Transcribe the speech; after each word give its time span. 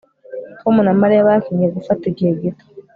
Tom 0.59 0.75
na 0.85 0.93
Mariya 1.01 1.27
bakinnye 1.29 1.67
gufata 1.75 2.03
igihe 2.11 2.31
gito 2.41 2.65